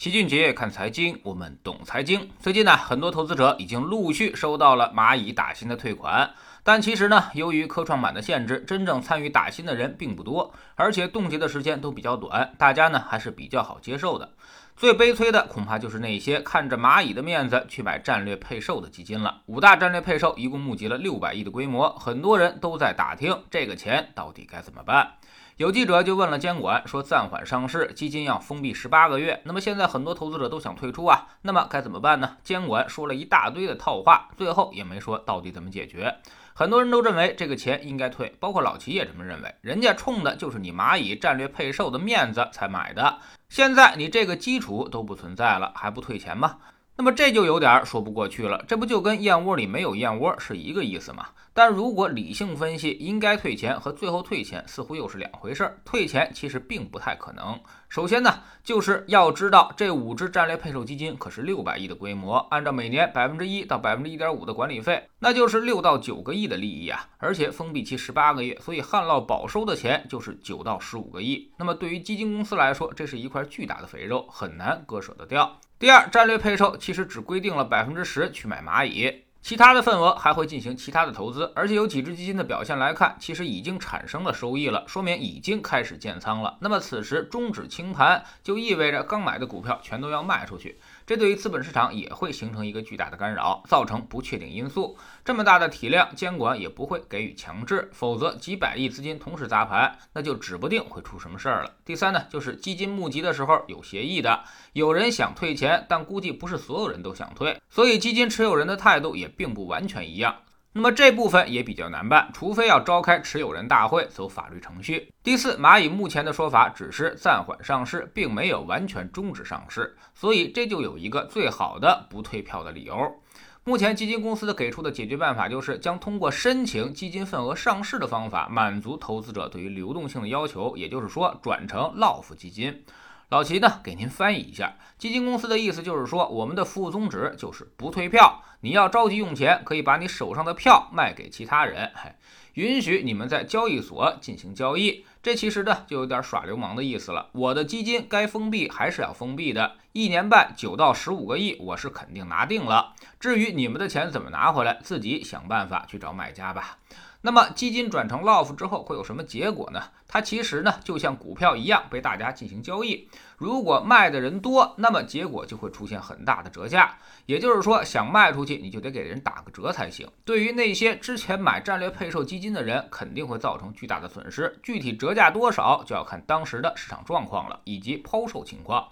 [0.00, 2.30] 齐俊杰看财经，我们懂财经。
[2.38, 6.30] 最近呢，很多投资者已经陆续收到了蚂蚁打新的退款，
[6.62, 14.32] 但其实呢，由于科创板的限制，真正参与打新的人并不多，而且冻结的时间都比较短，大家呢还是比较好接受的。
[14.74, 19.42] 最悲催的恐怕就是那些看着蚂蚁的面子去买战略配售的基金了。
[19.44, 25.16] 五大战略配售一共募集了六百亿的规模，很多人都在打听这个钱到底该怎么办。
[25.60, 29.38] 有记者就问了监管，说暂缓上市，基金要封闭十八个月。
[29.44, 32.38] 那么现在很多投资者都想退出啊，那么该怎么办呢？
[32.42, 36.16] 监管说了一大堆的套话，最后也没说到底怎么解决。
[36.54, 43.18] 很多人都认为这个钱应该退，包括老齐也这么认为，人家冲的就是你蚂蚁战略配售的面子才买的，
[43.50, 46.56] 现在你这个基础都不存在了，还不退钱吗？
[47.00, 51.28] 那么这就有点说不过去了，这不就跟燕窝里没有燕窝是一个意思吗？
[51.54, 55.80] 但如果理性分析，应该退钱和最后退钱似乎又是两回事儿。
[55.82, 57.58] 退钱其实并不太可能。
[57.88, 67.08] 首先呢，就是要知道这五只战略配售基金可是六百亿的规模，按照每年百分之一到百分之一点五的管理费，那就是六到九个亿的利益啊！
[67.16, 71.50] 而且封闭期十八个月，所以旱涝保收的钱就是九到十五个亿。
[71.56, 75.58] 那么对于基金公司来说，这是一块巨大的肥肉，很难割舍得掉。
[75.80, 86.58] 第二，战略配售其实只规定了百分之十去买蚂蚁，其他的份额还会进行其他的投资，而且有几只基金的表现来看，其实已经产生了收益了，说明已经开始建仓了。
[86.60, 90.78] 那么此时终止清盘，就意味着刚买的股票全都要卖出去。
[91.10, 94.96] 这对于资本市场也会形成一个巨大的干扰，造成不确定因素。
[95.24, 101.74] 这么大的体量，监管也不会给予强制，否则几百亿资金同时砸盘，那就指不定会出什么事儿了。
[101.84, 110.36] 第三呢，就是基金募集的时候有协议的，有人想退钱，但估计不是所有人都想退，所以基金持有人的态度也并不完全一样。
[110.72, 115.12] 那么这部分也比较难办，除非要召开持有人大会，走法律程序。
[115.20, 123.20] 第四，蚂蚁目前的说法只是暂缓上市，并没有完全终止上市，所以这就有一个最好的不退票的理由。
[123.64, 132.84] 目前基金公司给出的解决办法就是将通过申请基金份额上市的方法，满足投资者对于流动性的要求，也就是说转成 LOF 基金。
[133.30, 138.42] 老齐呢，给您翻译一下，基金公司的意思就是说，我们的服务宗旨就是不退票。
[138.62, 142.12] 你要着急用钱，可以把你手上的票卖给其他人，嘿，
[142.54, 145.04] 允许你们在交易所进行交易。
[145.22, 147.28] 这其实呢，就有点耍流氓的意思了。
[147.30, 152.94] 我的基金该封闭还是要封闭的，一年半九到十五个亿，我是肯定拿定了。
[153.20, 156.78] 至于你们的钱怎么拿回来，自己想办法去找买家吧。
[157.22, 159.82] 那么基金转成 LOF 之后会有什么结果呢？
[160.08, 163.08] 它其实呢就像股票一样被大家进行交易。
[163.36, 166.96] 如果卖的人多，那么结果就会出现很大的折价。
[167.26, 170.08] 也就是说，想卖出去你就得给人打个折才行。
[170.24, 174.58] 对于那些之前买战略配售基金的人，肯定会造成巨大的损失。
[174.62, 178.88] 具体折价多少就要看当时的市场状况了，以及抛售情况。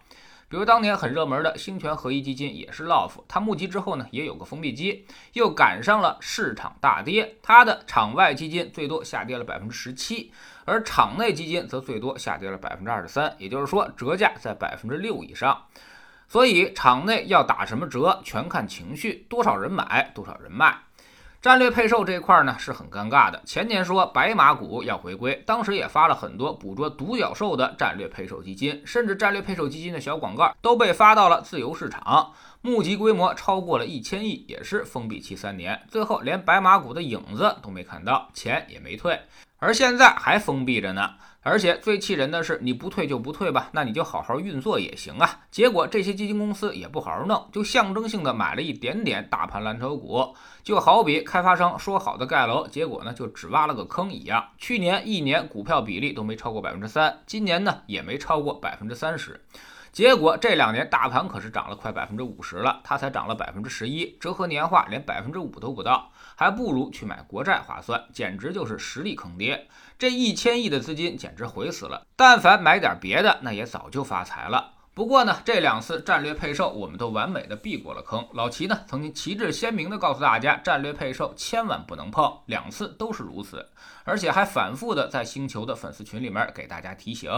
[0.50, 5.04] 比如当年很热门的兴权合一基金也是 LOF，它募集之后呢，也有个封闭期，
[5.34, 10.32] 又赶上了市场大跌，它的场外基金最多下跌了百分之十七，
[10.64, 15.66] 而场内基金则最多下跌了百分之二十三，也就是说折价在百分之六以上。
[16.28, 20.78] 所以场内要打什么折，全看情绪，多少人买，多少人卖。
[21.41, 23.41] 战略配售这一块呢是很尴尬的。
[23.44, 39.20] 前年说白马股要回归，当时也发了很多捕捉独角兽的战略配售基金，甚至战略配售基金的小广告都被发到了自由市场，募集规模超过了一千亿，也是封闭期三年，最后连白马股的影子都没看到，钱也没退，
[39.58, 41.10] 而现在还封闭着呢。
[41.41, 45.41] 而且最气人的是，你不退就不退吧，那你就好好运作也行啊。
[45.50, 54.44] 结果这些基金公司也不好好弄，就象征性的买了一点点大盘蓝筹股，就好比开发商说好的盖楼，结果呢就只挖了个坑一样。
[54.58, 59.40] 去年一年股票比例都没超过百分之三，今年呢也没超过百分之三十。
[59.93, 69.69] 结果这两年大盘可是涨了快百分之五十了，它才涨了百分之十一，折合年化连百分之五都不到，还不如去买国债划算，简直就是实力坑爹。
[69.99, 74.75] 这一千亿的资金简直毁死了，但凡买点别的，那也早就发财了。
[74.98, 78.26] 不过呢，这两次战略配售，我们都完美的避过了坑。
[78.32, 83.64] 老齐呢，曾经旗帜鲜明的告诉大家，战略配售千万不能碰，两次都是如此，
[84.02, 87.31] 而且还反复的在星球的粉丝群里面给大家提醒。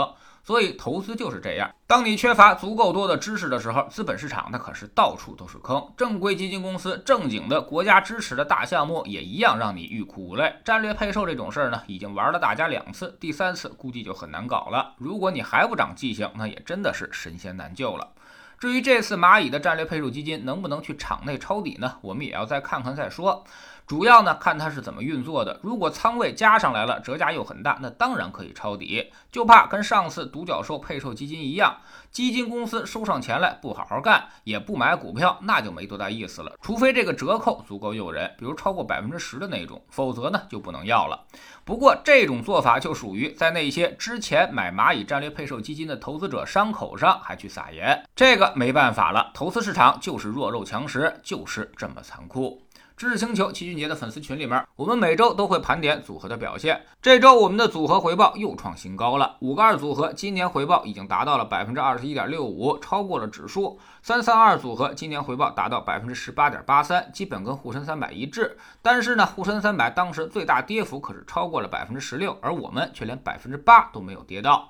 [0.42, 5.86] 所以投资就是这样，当你缺乏足够多的知识的时候，资本市场那可是到处都是坑。
[5.98, 10.50] 正规基金公司、正经的国家支持的大项目也一样让你欲哭无泪。
[10.64, 14.94] 战略配售这种事儿呢，已经玩了大家两次，第三次估计就很难搞了。
[14.96, 17.49] 如果你还不长记性，那也真的是神仙。
[17.56, 18.12] 难救了。
[18.58, 21.96] 至于这次蚂蚁的战略配售基金能不能去场内抄底呢？
[22.02, 23.44] 我们也要再看看再说。
[23.90, 25.58] 主要呢看它是怎么运作的。
[25.64, 29.10] 如果仓位加上来了，折价又很大，那当然可以抄底。
[29.32, 31.76] 就怕跟上次独角兽配售基金一样，
[32.12, 36.52] 基金公司收上钱来不好好干，也不买股票，那就没多大意思了。
[36.62, 41.26] 除非这个折扣足够诱人，比如超过百分之十的那种，否则呢就不能要了。
[41.64, 49.32] 不过这种做法就属于在那些之前买蚂蚁战略配售基金的投资者伤口上还去撒盐，这个没办法了。
[49.34, 52.62] 投资市场就是弱肉强食，就是这么残酷。
[53.00, 56.84] 知识星球齐俊杰的粉丝群里面，我们每周都会盘点组合的表现。
[57.00, 63.80] 这周我们的组合回报又创新高了，五个二组合今年回报已经达到了百分之二十一点六五，超过了指数。
[64.02, 68.58] 三三二组合今年回报达到百分之十八点八三，基本跟沪深三百一致。
[68.82, 74.68] 但是呢，沪深三百当时最大跌幅可是超过了百分之十六，而我们却连百分之八都没有跌到。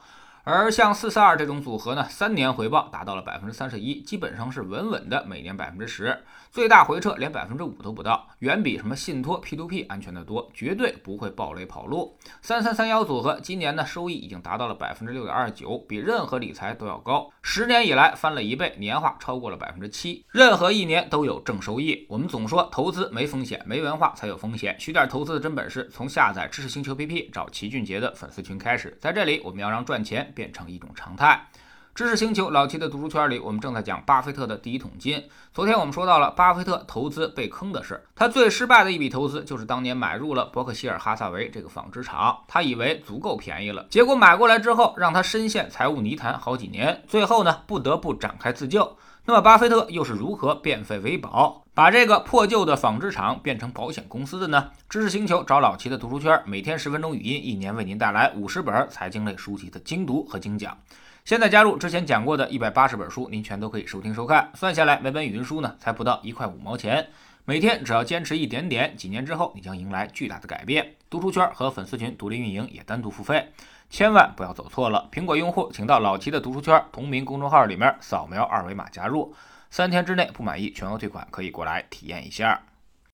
[0.50, 12.19] 而像四四二这种组合呢，三年回报达到了百分之三十一，基本上是稳稳的每年百分之十，最大回撤连百分之五都不到，远比什么信托 P2P 安全的多，绝对不会暴雷跑路。
[12.43, 22.06] 三三三幺组合今年呢收益已经达到了百分之六点二九，比任何理财都要高，十年以来翻了一倍，年化超过了百分之七，任何一年都有正收益。
[22.08, 30.32] 我们总说投资没风险，没文化才有风险，学点投资的真本事，从下载知识星球 P P 找齐俊杰的粉丝群开始，在这里我们要让赚钱。
[30.40, 31.48] 变成一种常态。
[31.94, 35.22] 知识星球老七的读书圈里，我们正在讲巴菲特的第一桶金。
[35.52, 48.96] 昨天我们说到了巴菲特投资被坑的事，他最失败的一笔投资就是当年买入了伯克希尔哈萨维这个纺织厂，他以为足够便宜了，结果买过来之后让他深陷财务泥潭好几年，最后呢不得不展开自救。
[49.31, 54.71] 那么巴菲特又是如何变废为宝，把这个破旧的纺织厂变成保险公司的呢？
[54.88, 60.77] 知识星球找老齐的读书圈，每天十分钟语音，一年为您带来五十本财经类书籍的精读和精讲。
[61.25, 64.50] 现在加入之前讲过的一百八十本书，您全都可以收听收看。
[64.53, 67.06] 算下来每本语音书呢，才不到一块五毛钱。
[67.50, 70.94] 每天只要坚持一点点，几年之后你将迎来巨大的改变。
[71.11, 73.44] 读书圈和粉丝群独立运营，也单独付费。
[73.91, 75.08] 千万不要走错了！
[75.11, 79.35] 苹果用户请到老齐的读书圈同名公众号里面扫描二维码加入，
[79.69, 82.62] 三天之内不满意全额退款，可以过来体验一下。